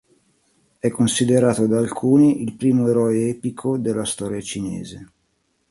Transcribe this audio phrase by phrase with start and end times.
[0.79, 5.09] È considerato da alcuni il primo eroe epico della storia cinese.